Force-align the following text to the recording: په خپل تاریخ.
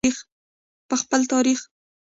په 0.87 0.95
خپل 1.01 1.21
تاریخ. 1.33 1.59